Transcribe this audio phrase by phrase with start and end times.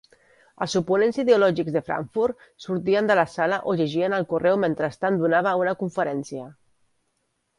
[0.65, 5.55] Els oponents ideològics de Frankfurt sortien de la sala o llegien el correu mentrestant donava
[5.65, 6.49] una conferència.